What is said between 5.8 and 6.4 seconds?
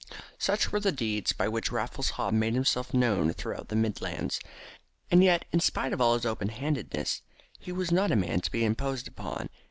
of all his